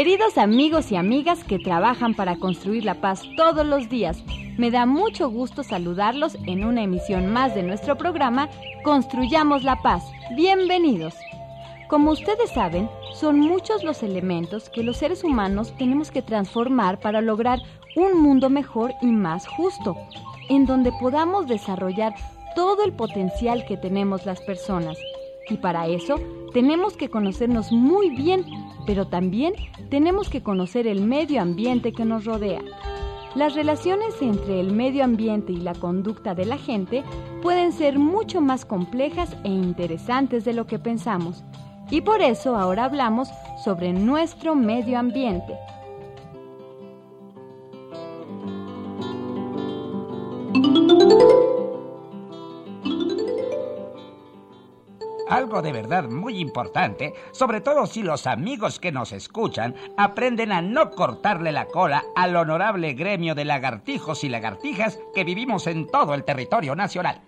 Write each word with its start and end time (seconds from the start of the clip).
Queridos 0.00 0.38
amigos 0.38 0.90
y 0.92 0.96
amigas 0.96 1.44
que 1.44 1.58
trabajan 1.58 2.14
para 2.14 2.36
construir 2.36 2.86
la 2.86 3.02
paz 3.02 3.20
todos 3.36 3.66
los 3.66 3.90
días, 3.90 4.24
me 4.56 4.70
da 4.70 4.86
mucho 4.86 5.28
gusto 5.28 5.62
saludarlos 5.62 6.38
en 6.46 6.64
una 6.64 6.82
emisión 6.82 7.30
más 7.30 7.54
de 7.54 7.62
nuestro 7.62 7.98
programa 7.98 8.48
Construyamos 8.82 9.62
la 9.62 9.82
Paz. 9.82 10.02
Bienvenidos. 10.34 11.12
Como 11.90 12.12
ustedes 12.12 12.48
saben, 12.48 12.88
son 13.12 13.40
muchos 13.40 13.84
los 13.84 14.02
elementos 14.02 14.70
que 14.70 14.82
los 14.82 14.96
seres 14.96 15.22
humanos 15.22 15.74
tenemos 15.76 16.10
que 16.10 16.22
transformar 16.22 16.98
para 16.98 17.20
lograr 17.20 17.58
un 17.94 18.22
mundo 18.22 18.48
mejor 18.48 18.94
y 19.02 19.08
más 19.08 19.46
justo, 19.46 19.98
en 20.48 20.64
donde 20.64 20.92
podamos 20.92 21.46
desarrollar 21.46 22.14
todo 22.56 22.84
el 22.86 22.94
potencial 22.94 23.66
que 23.66 23.76
tenemos 23.76 24.24
las 24.24 24.40
personas. 24.40 24.96
Y 25.48 25.56
para 25.56 25.86
eso 25.88 26.16
tenemos 26.52 26.96
que 26.96 27.08
conocernos 27.08 27.72
muy 27.72 28.10
bien 28.10 28.44
pero 28.86 29.06
también 29.06 29.54
tenemos 29.88 30.28
que 30.28 30.42
conocer 30.42 30.86
el 30.86 31.02
medio 31.02 31.40
ambiente 31.42 31.92
que 31.92 32.04
nos 32.04 32.24
rodea. 32.24 32.60
Las 33.34 33.54
relaciones 33.54 34.20
entre 34.20 34.58
el 34.58 34.72
medio 34.72 35.04
ambiente 35.04 35.52
y 35.52 35.58
la 35.58 35.74
conducta 35.74 36.34
de 36.34 36.44
la 36.44 36.58
gente 36.58 37.04
pueden 37.42 37.72
ser 37.72 37.98
mucho 37.98 38.40
más 38.40 38.64
complejas 38.64 39.36
e 39.44 39.48
interesantes 39.48 40.44
de 40.44 40.54
lo 40.54 40.66
que 40.66 40.80
pensamos. 40.80 41.44
Y 41.90 42.00
por 42.00 42.20
eso 42.20 42.56
ahora 42.56 42.84
hablamos 42.84 43.28
sobre 43.64 43.92
nuestro 43.92 44.56
medio 44.56 44.98
ambiente. 44.98 45.56
Algo 55.40 55.62
de 55.62 55.72
verdad 55.72 56.08
muy 56.08 56.38
importante, 56.38 57.14
sobre 57.32 57.62
todo 57.62 57.86
si 57.86 58.02
los 58.02 58.26
amigos 58.26 58.78
que 58.78 58.92
nos 58.92 59.12
escuchan 59.12 59.74
aprenden 59.96 60.52
a 60.52 60.60
no 60.60 60.90
cortarle 60.90 61.50
la 61.50 61.64
cola 61.66 62.04
al 62.14 62.36
honorable 62.36 62.92
gremio 62.92 63.34
de 63.34 63.46
lagartijos 63.46 64.22
y 64.22 64.28
lagartijas 64.28 64.98
que 65.14 65.24
vivimos 65.24 65.66
en 65.66 65.86
todo 65.86 66.12
el 66.12 66.24
territorio 66.24 66.76
nacional. 66.76 67.22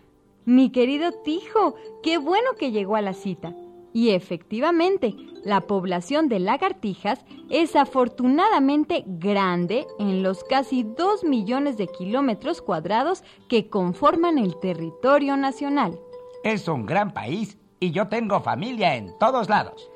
Mi 0.44 0.70
querido 0.70 1.12
Tijo, 1.24 1.74
qué 2.02 2.18
bueno 2.18 2.50
que 2.58 2.70
llegó 2.70 2.96
a 2.96 3.00
la 3.00 3.14
cita. 3.14 3.54
Y 3.94 4.10
efectivamente, 4.10 5.14
la 5.42 5.62
población 5.62 6.28
de 6.28 6.38
lagartijas 6.38 7.24
es 7.48 7.76
afortunadamente 7.76 9.04
grande 9.06 9.86
en 9.98 10.22
los 10.22 10.44
casi 10.44 10.82
dos 10.82 11.24
millones 11.24 11.78
de 11.78 11.86
kilómetros 11.86 12.60
cuadrados 12.60 13.24
que 13.48 13.70
conforman 13.70 14.36
el 14.36 14.58
territorio 14.60 15.36
nacional. 15.38 15.98
Es 16.44 16.68
un 16.68 16.84
gran 16.86 17.12
país 17.12 17.56
y 17.82 17.90
yo 17.90 18.06
tengo 18.06 18.40
familia 18.40 18.94
en 18.94 19.12
todos 19.18 19.48
lados. 19.48 19.90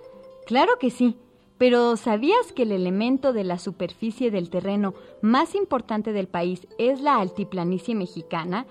Claro 0.44 0.72
que 0.80 0.90
sí, 0.90 1.16
pero 1.56 1.96
¿sabías 1.96 2.52
que 2.52 2.64
el 2.64 2.72
elemento 2.72 3.32
de 3.32 3.44
la 3.44 3.60
superficie 3.60 4.32
del 4.32 4.50
terreno 4.50 4.94
más 5.22 5.54
importante 5.54 6.12
del 6.12 6.26
país 6.26 6.66
es 6.78 7.00
la 7.00 7.20
altiplanicie 7.20 7.94
mexicana? 7.94 8.66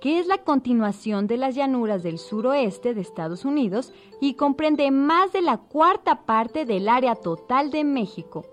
que 0.00 0.18
es 0.18 0.26
la 0.26 0.38
continuación 0.38 1.26
de 1.26 1.36
las 1.36 1.54
llanuras 1.54 2.02
del 2.02 2.16
suroeste 2.16 2.94
de 2.94 3.02
Estados 3.02 3.44
Unidos 3.44 3.92
y 4.18 4.32
comprende 4.32 4.90
más 4.90 5.30
de 5.30 5.42
la 5.42 5.58
cuarta 5.58 6.22
parte 6.22 6.64
del 6.64 6.88
área 6.88 7.16
total 7.16 7.70
de 7.70 7.84
México. 7.84 8.46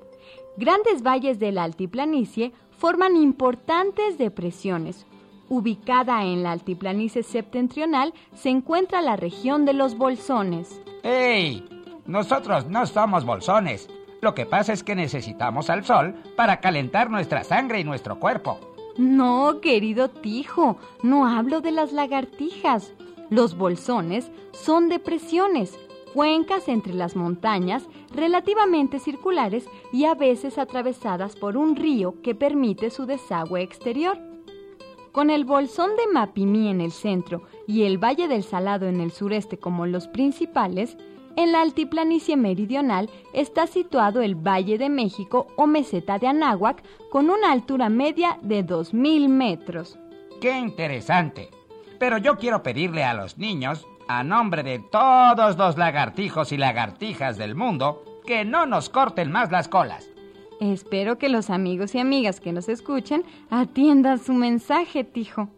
Grandes 0.58 1.04
valles 1.04 1.40
de 1.40 1.54
la 1.54 1.64
altiplanicie 1.64 2.52
forman 2.78 3.16
importantes 3.16 4.18
depresiones, 4.18 5.06
Ubicada 5.50 6.24
en 6.26 6.44
la 6.44 6.52
altiplanicie 6.52 7.24
septentrional, 7.24 8.14
se 8.34 8.50
encuentra 8.50 9.02
la 9.02 9.16
región 9.16 9.66
de 9.66 9.74
los 9.74 9.98
bolsones. 9.98 10.82
¡Ey! 11.04 11.64
Nosotros 12.06 12.68
no 12.68 12.86
somos 12.86 13.26
bolsones. 13.26 13.90
Lo 14.22 14.34
que 14.34 14.46
pasa 14.46 14.74
es 14.74 14.84
que 14.84 14.96
necesitamos 14.96 15.70
al 15.70 15.86
sol 15.86 16.16
para 16.36 16.60
calentar 16.60 17.10
nuestra 17.10 17.44
sangre 17.44 17.80
y 17.80 17.84
nuestro 17.84 18.20
cuerpo. 18.20 18.60
No, 18.98 19.62
querido 19.62 20.10
Tijo, 20.10 20.78
no 21.04 21.28
hablo 21.28 21.62
de 21.62 21.72
las 21.72 21.94
lagartijas. 21.94 22.94
Los 23.30 23.58
bolsones 23.58 24.32
son 24.54 24.90
depresiones, 24.90 25.78
cuencas 26.14 26.68
entre 26.68 26.94
las 26.94 27.16
montañas 27.16 27.88
relativamente 28.14 29.00
circulares 29.00 29.66
y 29.94 30.06
a 30.06 30.16
veces 30.16 30.58
atravesadas 30.58 31.36
por 31.36 31.58
un 31.58 31.76
río 31.76 32.16
que 32.24 32.34
permite 32.34 32.90
su 32.90 33.06
desagüe 33.06 33.62
exterior. 33.62 34.27
Con 35.18 35.32
el 35.32 35.46
bolsón 35.46 35.96
de 35.96 36.06
Mapimí 36.14 36.70
en 36.70 36.80
el 36.80 36.92
centro 36.92 37.42
y 37.66 37.86
el 37.86 37.98
Valle 37.98 38.28
del 38.28 38.44
Salado 38.44 38.86
en 38.86 39.02
el 39.02 39.12
sureste 39.12 39.58
como 39.58 39.88
los 39.88 40.08
principales, 40.08 40.96
en 41.36 41.52
la 41.52 41.62
altiplanicie 41.62 42.38
meridional 42.38 43.10
está 43.34 43.66
situado 43.66 44.22
el 44.22 44.36
Valle 44.36 44.78
de 44.78 44.90
México 44.90 45.48
o 45.56 45.66
meseta 45.66 46.20
de 46.20 46.28
Anáhuac 46.28 46.84
con 47.10 47.32
una 47.32 47.52
altura 47.52 47.90
media 47.90 48.38
de 48.44 48.64
2.000 48.64 49.28
metros. 49.28 49.98
¡Qué 50.40 50.56
interesante! 50.56 51.50
Pero 51.98 52.20
yo 52.20 52.38
quiero 52.38 52.62
pedirle 52.62 53.04
a 53.04 53.16
los 53.16 53.40
niños, 53.40 53.88
a 54.08 54.24
nombre 54.24 54.62
de 54.62 54.78
todos 54.78 55.58
los 55.58 55.80
lagartijos 55.80 56.52
y 56.52 56.58
lagartijas 56.58 57.40
del 57.40 57.56
mundo, 57.56 58.04
que 58.28 58.46
no 58.46 58.68
nos 58.68 58.92
corten 58.92 59.32
más 59.32 59.50
las 59.50 59.68
colas. 59.68 60.12
Espero 60.60 61.20
que 61.20 61.30
los 61.30 61.52
amigos 61.52 61.94
y 61.94 62.00
amigas 62.00 62.40
que 62.40 62.52
nos 62.52 62.68
escuchen 62.68 63.24
atiendan 63.50 64.18
su 64.18 64.34
mensaje, 64.34 65.04
Tijo. 65.04 65.50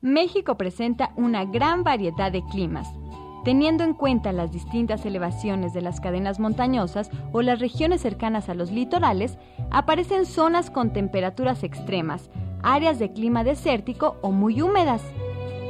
México 0.00 0.56
presenta 0.56 1.12
una 1.16 1.44
gran 1.44 1.84
variedad 1.84 2.32
de 2.32 2.42
climas. 2.50 2.88
Teniendo 3.44 3.84
en 3.84 3.94
cuenta 3.94 4.32
las 4.32 4.50
distintas 4.50 5.06
elevaciones 5.06 5.72
de 5.72 5.82
las 5.82 6.00
cadenas 6.00 6.40
montañosas 6.40 7.10
o 7.32 7.42
las 7.42 7.60
regiones 7.60 8.00
cercanas 8.00 8.48
a 8.48 8.54
los 8.54 8.72
litorales, 8.72 9.38
aparecen 9.70 10.26
zonas 10.26 10.70
con 10.70 10.92
temperaturas 10.92 11.62
extremas, 11.62 12.30
áreas 12.62 12.98
de 12.98 13.12
clima 13.12 13.44
desértico 13.44 14.16
o 14.22 14.32
muy 14.32 14.62
húmedas. 14.62 15.02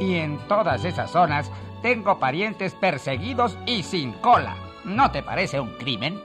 Y 0.00 0.14
en 0.14 0.38
todas 0.48 0.84
esas 0.84 1.10
zonas 1.10 1.50
tengo 1.82 2.19
parientes 2.19 2.74
perseguidos 2.74 3.56
y 3.66 3.82
sin 3.82 4.12
cola. 4.12 4.56
¿No 4.84 5.10
te 5.10 5.22
parece 5.22 5.60
un 5.60 5.70
crimen? 5.78 6.20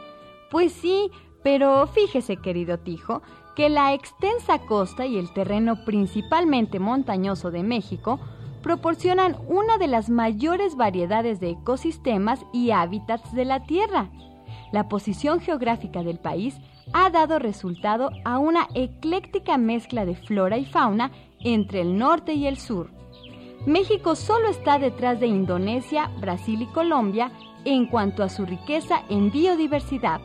Pues 0.50 0.74
sí, 0.74 1.10
pero 1.44 1.88
fíjese, 1.88 2.38
querido 2.38 2.80
Tijo, 2.80 3.22
que 3.56 3.70
la 3.70 3.94
extensa 3.94 4.60
costa 4.60 5.06
y 5.06 5.18
el 5.18 5.32
terreno 5.34 5.84
principalmente 5.86 6.80
montañoso 6.80 7.52
de 7.52 7.64
México 7.64 8.20
proporcionan 8.62 9.38
una 9.48 9.78
de 9.78 9.88
las 9.88 10.10
mayores 10.10 10.76
variedades 10.76 11.40
de 11.40 11.52
ecosistemas 11.52 12.46
y 12.54 12.72
hábitats 12.72 13.34
de 13.34 13.46
la 13.46 13.64
Tierra. 13.64 14.10
La 14.72 14.88
posición 14.88 15.42
geográfica 15.42 16.04
del 16.04 16.20
país 16.20 16.56
ha 16.94 17.10
dado 17.10 17.40
resultado 17.40 18.12
a 18.26 18.40
una 18.40 18.68
ecléctica 18.74 19.58
mezcla 19.58 20.06
de 20.06 20.16
flora 20.16 20.58
y 20.58 20.66
fauna 20.66 21.12
entre 21.40 21.82
el 21.82 21.98
norte 21.98 22.34
y 22.34 22.48
el 22.48 22.58
sur. 22.58 22.90
México 23.66 24.16
solo 24.16 24.50
está 24.50 24.80
detrás 24.80 25.20
de 25.20 25.28
Indonesia, 25.28 26.10
Brasil 26.20 26.62
y 26.62 26.66
Colombia 26.68 27.32
en 27.64 27.86
cuanto 27.86 28.24
a 28.24 28.30
su 28.30 28.46
riqueza 28.46 29.04
en 29.10 29.32
biodiversidad. 29.32 30.20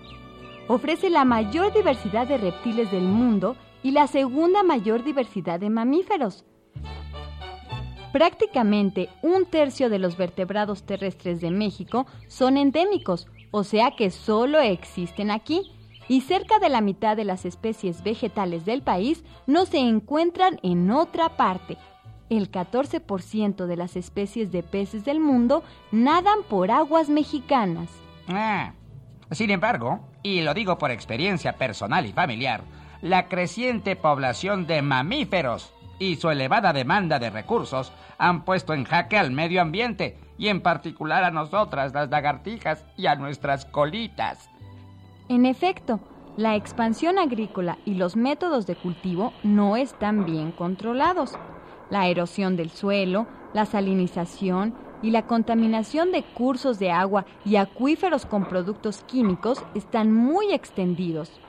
Ofrece 0.68 1.10
la 1.10 1.24
mayor 1.24 1.72
diversidad 1.72 2.26
de 2.26 2.38
reptiles 2.38 2.90
del 2.90 3.04
mundo 3.04 3.56
y 3.82 3.90
la 3.90 4.06
segunda 4.06 4.62
mayor 4.62 5.04
diversidad 5.04 5.60
de 5.60 5.70
mamíferos. 5.70 6.44
Prácticamente 8.12 9.10
un 9.22 9.44
tercio 9.44 9.90
de 9.90 9.98
los 9.98 10.16
vertebrados 10.16 10.84
terrestres 10.84 11.40
de 11.42 11.50
México 11.50 12.06
son 12.28 12.56
endémicos, 12.56 13.28
o 13.50 13.62
sea 13.62 13.90
que 13.90 14.10
solo 14.10 14.58
existen 14.60 15.30
aquí 15.30 15.75
y 16.08 16.20
cerca 16.22 16.58
de 16.58 16.68
la 16.68 16.80
mitad 16.80 17.16
de 17.16 17.24
las 17.24 17.44
especies 17.44 18.02
vegetales 18.02 18.64
del 18.64 18.82
país 18.82 19.24
no 19.46 19.66
se 19.66 19.78
encuentran 19.78 20.58
en 20.62 20.90
otra 20.90 21.36
parte. 21.36 21.76
el 22.28 22.50
14% 22.50 23.66
de 23.66 23.76
las 23.76 23.94
especies 23.94 24.50
de 24.50 24.64
peces 24.64 25.04
del 25.04 25.20
mundo 25.20 25.62
nadan 25.92 26.40
por 26.48 26.72
aguas 26.72 27.08
mexicanas. 27.08 27.88
Ah, 28.26 28.72
sin 29.30 29.50
embargo, 29.50 30.00
y 30.24 30.40
lo 30.40 30.52
digo 30.52 30.76
por 30.76 30.90
experiencia 30.90 31.52
personal 31.52 32.04
y 32.04 32.12
familiar, 32.12 32.62
la 33.00 33.28
creciente 33.28 33.94
población 33.94 34.66
de 34.66 34.82
mamíferos 34.82 35.72
y 35.98 36.16
su 36.16 36.28
elevada 36.30 36.72
demanda 36.72 37.18
de 37.18 37.30
recursos 37.30 37.92
han 38.18 38.44
puesto 38.44 38.74
en 38.74 38.84
jaque 38.84 39.18
al 39.18 39.30
medio 39.30 39.62
ambiente 39.62 40.18
y 40.38 40.48
en 40.48 40.60
particular 40.60 41.24
a 41.24 41.30
nosotras, 41.30 41.94
las 41.94 42.10
lagartijas, 42.10 42.84
y 42.96 43.06
a 43.06 43.14
nuestras 43.14 43.64
colitas. 43.64 44.50
En 45.28 45.44
efecto, 45.44 45.98
la 46.36 46.54
expansión 46.54 47.18
agrícola 47.18 47.78
y 47.84 47.94
los 47.94 48.14
métodos 48.14 48.64
de 48.64 48.76
cultivo 48.76 49.32
no 49.42 49.76
están 49.76 50.24
bien 50.24 50.52
controlados. 50.52 51.32
La 51.90 52.06
erosión 52.06 52.56
del 52.56 52.70
suelo, 52.70 53.26
la 53.52 53.66
salinización 53.66 54.72
y 55.02 55.10
la 55.10 55.26
contaminación 55.26 56.12
de 56.12 56.22
cursos 56.22 56.78
de 56.78 56.92
agua 56.92 57.26
y 57.44 57.56
acuíferos 57.56 58.24
con 58.24 58.44
productos 58.44 59.02
químicos 59.08 59.64
están 59.74 60.12
muy 60.14 60.52
extendidos. 60.52 61.40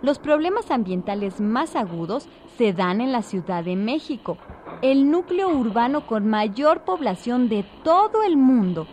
Los 0.00 0.18
problemas 0.18 0.70
ambientales 0.70 1.38
más 1.38 1.76
agudos 1.76 2.30
se 2.56 2.72
dan 2.72 3.02
en 3.02 3.12
la 3.12 3.20
Ciudad 3.20 3.62
de 3.62 3.76
México, 3.76 4.38
el 4.80 5.10
núcleo 5.10 5.50
urbano 5.50 6.06
con 6.06 6.26
mayor 6.26 6.84
población 6.84 7.50
de 7.50 7.66
todo 7.84 8.22
el 8.22 8.38
mundo. 8.38 8.86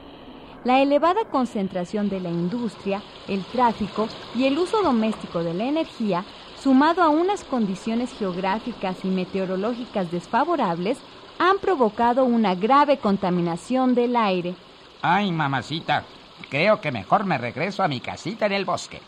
La 0.66 0.82
elevada 0.82 1.26
concentración 1.26 2.10
de 2.10 2.20
la 2.20 2.30
industria, 2.30 3.04
el 3.28 3.46
tráfico 3.46 4.10
y 4.34 4.46
el 4.46 4.58
uso 4.58 4.82
doméstico 4.82 5.44
de 5.44 5.54
la 5.54 5.66
energía, 5.66 6.26
sumado 6.60 7.04
a 7.04 7.10
unas 7.10 7.44
condiciones 7.44 8.12
geográficas 8.18 9.06
y 9.06 9.10
meteorológicas 9.10 10.10
desfavorables, 10.10 10.98
han 11.38 11.60
provocado 11.60 12.26
una 12.26 12.56
grave 12.56 12.98
contaminación 12.98 13.94
del 13.94 14.16
aire. 14.16 14.56
Ay, 15.04 15.32
mamacita, 15.32 16.04
creo 16.50 16.82
que 16.82 16.92
mejor 16.92 17.26
me 17.26 17.38
regreso 17.38 17.84
a 17.84 17.88
mi 17.88 18.00
casita 18.00 18.48
en 18.48 18.54
el 18.54 18.66
bosque. 18.66 19.00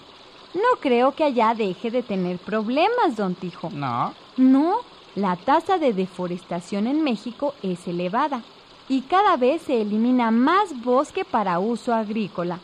No 0.53 0.79
creo 0.79 1.15
que 1.15 1.23
allá 1.23 1.55
deje 1.55 1.89
de 1.89 2.03
tener 2.03 2.37
problemas, 2.37 3.15
don 3.15 3.33
Tijo. 3.33 3.71
¿No? 3.71 4.13
No, 4.37 4.81
la 5.15 5.35
tasa 5.37 5.79
de 5.79 5.93
deforestación 5.93 6.85
en 6.85 7.03
México 7.03 7.55
es 7.63 7.87
elevada 7.87 8.43
y 8.89 9.01
cada 9.01 9.37
vez 9.37 9.63
se 9.63 9.81
elimina 9.81 10.31
más 10.31 10.81
bosque 10.83 11.25
para 11.25 11.59
uso 11.59 11.93
agrícola. 11.93 12.59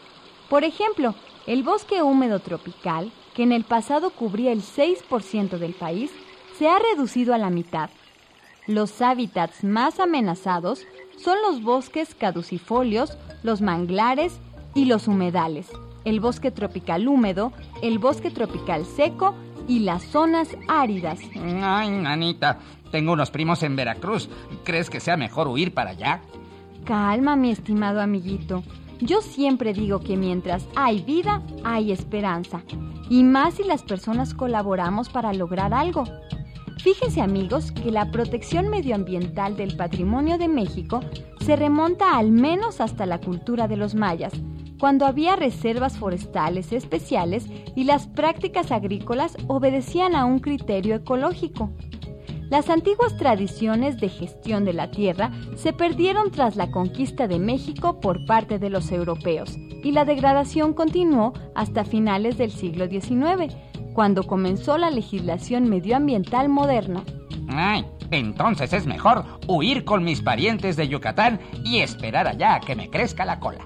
Por 0.49 0.63
ejemplo, 0.63 1.15
el 1.47 1.63
bosque 1.63 2.01
húmedo 2.01 2.39
tropical, 2.39 3.11
que 3.33 3.43
en 3.43 3.51
el 3.51 3.63
pasado 3.63 4.11
cubría 4.11 4.51
el 4.51 4.61
6% 4.61 5.57
del 5.57 5.73
país, 5.73 6.11
se 6.57 6.69
ha 6.69 6.79
reducido 6.79 7.33
a 7.33 7.37
la 7.37 7.49
mitad. 7.49 7.89
Los 8.67 9.01
hábitats 9.01 9.63
más 9.63 9.99
amenazados 9.99 10.85
son 11.17 11.37
los 11.41 11.61
bosques 11.61 12.15
caducifolios, 12.15 13.17
los 13.43 13.61
manglares 13.61 14.39
y 14.73 14.85
los 14.85 15.07
humedales 15.07 15.69
el 16.05 16.19
bosque 16.19 16.51
tropical 16.51 17.07
húmedo, 17.07 17.53
el 17.81 17.99
bosque 17.99 18.29
tropical 18.29 18.85
seco 18.85 19.35
y 19.67 19.79
las 19.79 20.03
zonas 20.03 20.49
áridas. 20.67 21.19
Ay, 21.61 21.89
nanita, 21.89 22.59
tengo 22.91 23.13
unos 23.13 23.31
primos 23.31 23.63
en 23.63 23.75
Veracruz. 23.75 24.29
¿Crees 24.63 24.89
que 24.89 24.99
sea 24.99 25.17
mejor 25.17 25.47
huir 25.47 25.73
para 25.73 25.91
allá? 25.91 26.21
Calma, 26.85 27.35
mi 27.35 27.51
estimado 27.51 28.01
amiguito. 28.01 28.63
Yo 28.99 29.21
siempre 29.21 29.73
digo 29.73 29.99
que 29.99 30.17
mientras 30.17 30.67
hay 30.75 31.01
vida, 31.01 31.41
hay 31.63 31.91
esperanza. 31.91 32.61
Y 33.09 33.23
más 33.23 33.55
si 33.55 33.63
las 33.63 33.83
personas 33.83 34.33
colaboramos 34.33 35.09
para 35.09 35.33
lograr 35.33 35.73
algo. 35.73 36.05
Fíjense 36.79 37.21
amigos 37.21 37.71
que 37.71 37.91
la 37.91 38.11
protección 38.11 38.69
medioambiental 38.69 39.55
del 39.55 39.75
patrimonio 39.77 40.37
de 40.37 40.47
México 40.47 41.01
se 41.39 41.55
remonta 41.55 42.17
al 42.17 42.31
menos 42.31 42.81
hasta 42.81 43.05
la 43.05 43.19
cultura 43.19 43.67
de 43.67 43.77
los 43.77 43.95
mayas 43.95 44.33
cuando 44.83 45.05
había 45.05 45.37
reservas 45.37 45.97
forestales 45.97 46.73
especiales 46.73 47.47
y 47.73 47.85
las 47.85 48.07
prácticas 48.07 48.69
agrícolas 48.69 49.37
obedecían 49.47 50.13
a 50.13 50.25
un 50.25 50.39
criterio 50.39 50.95
ecológico. 50.95 51.71
Las 52.49 52.69
antiguas 52.69 53.15
tradiciones 53.15 54.01
de 54.01 54.09
gestión 54.09 54.65
de 54.65 54.73
la 54.73 54.91
tierra 54.91 55.31
se 55.55 55.71
perdieron 55.71 56.31
tras 56.31 56.57
la 56.57 56.69
conquista 56.69 57.29
de 57.29 57.39
México 57.39 58.01
por 58.01 58.25
parte 58.25 58.59
de 58.59 58.69
los 58.69 58.91
europeos 58.91 59.55
y 59.57 59.93
la 59.93 60.03
degradación 60.03 60.73
continuó 60.73 61.31
hasta 61.55 61.85
finales 61.85 62.37
del 62.37 62.51
siglo 62.51 62.87
XIX, 62.87 63.55
cuando 63.93 64.23
comenzó 64.23 64.77
la 64.77 64.89
legislación 64.89 65.69
medioambiental 65.69 66.49
moderna. 66.49 67.05
Ay, 67.47 67.85
entonces 68.11 68.73
es 68.73 68.85
mejor 68.85 69.23
huir 69.47 69.85
con 69.85 70.03
mis 70.03 70.21
parientes 70.21 70.75
de 70.75 70.89
Yucatán 70.89 71.39
y 71.63 71.79
esperar 71.79 72.27
allá 72.27 72.55
a 72.55 72.59
que 72.59 72.75
me 72.75 72.89
crezca 72.89 73.23
la 73.23 73.39
cola. 73.39 73.63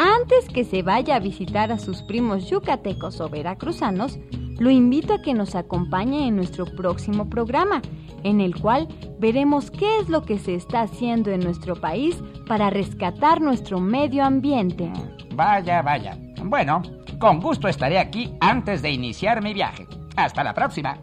Antes 0.00 0.48
que 0.48 0.62
se 0.62 0.82
vaya 0.82 1.16
a 1.16 1.18
visitar 1.18 1.72
a 1.72 1.78
sus 1.78 2.02
primos 2.02 2.48
yucatecos 2.48 3.20
o 3.20 3.28
veracruzanos, 3.28 4.16
lo 4.60 4.70
invito 4.70 5.12
a 5.12 5.22
que 5.22 5.34
nos 5.34 5.56
acompañe 5.56 6.28
en 6.28 6.36
nuestro 6.36 6.66
próximo 6.66 7.28
programa, 7.28 7.82
en 8.22 8.40
el 8.40 8.54
cual 8.54 8.86
veremos 9.18 9.72
qué 9.72 9.98
es 9.98 10.08
lo 10.08 10.22
que 10.22 10.38
se 10.38 10.54
está 10.54 10.82
haciendo 10.82 11.32
en 11.32 11.40
nuestro 11.40 11.74
país 11.74 12.16
para 12.46 12.70
rescatar 12.70 13.40
nuestro 13.40 13.80
medio 13.80 14.22
ambiente. 14.22 14.88
Vaya, 15.34 15.82
vaya. 15.82 16.16
Bueno, 16.44 16.80
con 17.18 17.40
gusto 17.40 17.66
estaré 17.66 17.98
aquí 17.98 18.32
antes 18.40 18.82
de 18.82 18.92
iniciar 18.92 19.42
mi 19.42 19.52
viaje. 19.52 19.88
Hasta 20.14 20.44
la 20.44 20.54
próxima. 20.54 21.00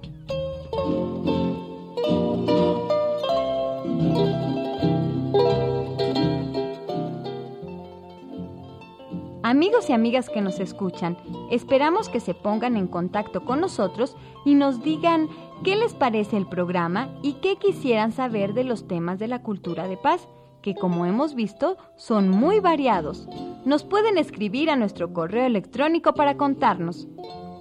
Amigos 9.47 9.92
y 9.92 9.94
amigas 9.94 10.27
que 10.27 10.42
nos 10.42 10.59
escuchan, 10.59 11.19
esperamos 11.51 12.09
que 12.09 12.19
se 12.19 12.33
pongan 12.33 12.75
en 12.77 12.88
contacto 12.88 13.45
con 13.45 13.62
nosotros 13.62 14.18
y 14.44 14.56
nos 14.56 14.81
digan 14.81 15.30
qué 15.63 15.75
les 15.75 15.94
parece 15.94 16.36
el 16.36 16.47
programa 16.47 17.09
y 17.21 17.33
qué 17.33 17.57
quisieran 17.57 18.12
saber 18.12 18.56
de 18.56 18.63
los 18.63 18.88
temas 18.88 19.19
de 19.19 19.27
la 19.27 19.44
cultura 19.44 19.88
de 19.88 19.97
paz, 19.97 20.27
que 20.63 20.74
como 20.74 21.06
hemos 21.06 21.36
visto 21.36 21.77
son 21.95 22.31
muy 22.31 22.59
variados. 22.59 23.27
Nos 23.65 23.83
pueden 23.83 24.18
escribir 24.18 24.71
a 24.71 24.77
nuestro 24.77 25.13
correo 25.13 25.45
electrónico 25.45 26.15
para 26.15 26.38
contarnos. 26.38 27.07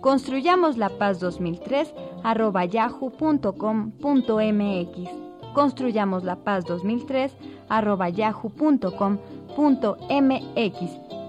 Construyamos 0.01 0.79
la 0.79 0.89
paz 0.89 1.21
2003 1.21 1.93
arroba 2.23 2.65
yahoo.com.mx. 2.65 3.93
Construyamos 5.53 6.25
la 6.25 6.37
paz 6.37 6.65
2003 6.65 7.37
arroba 7.69 8.09
yahoo.com.mx 8.09 9.19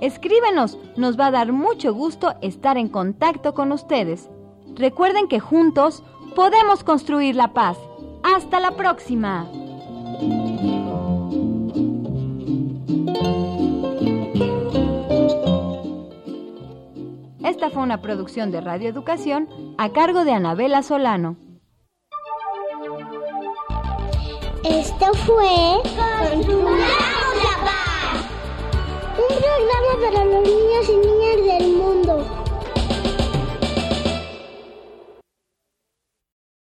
Escríbenos, 0.01 0.77
nos 0.97 1.19
va 1.19 1.27
a 1.27 1.31
dar 1.31 1.51
mucho 1.51 1.93
gusto 1.93 2.35
estar 2.41 2.77
en 2.77 2.89
contacto 2.89 3.53
con 3.53 3.71
ustedes. 3.71 4.29
Recuerden 4.75 5.27
que 5.27 5.39
juntos 5.39 6.03
podemos 6.35 6.83
construir 6.83 7.35
la 7.35 7.53
paz. 7.53 7.77
Hasta 8.23 8.59
la 8.59 8.71
próxima. 8.71 9.47
Esta 17.43 17.69
fue 17.69 17.83
una 17.83 18.01
producción 18.01 18.51
de 18.51 18.59
Radio 18.59 18.89
Educación 18.89 19.47
a 19.77 19.89
cargo 19.93 20.25
de 20.25 20.33
Anabela 20.33 20.83
Solano. 20.83 21.37
Esto 24.63 25.13
fue 25.25 25.81
programa 29.45 30.09
para 30.09 30.25
los 30.25 30.41
niños 30.41 30.89
y 30.89 30.97
niñas 30.97 31.59
del 31.59 31.73
mundo. 31.73 32.44